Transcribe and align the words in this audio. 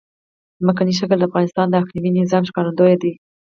ځمکنی 0.61 0.93
شکل 0.99 1.17
د 1.19 1.25
افغانستان 1.29 1.65
د 1.69 1.73
اقلیمي 1.81 2.09
نظام 2.23 2.43
ښکارندوی 2.49 2.95
ده. 3.01 3.11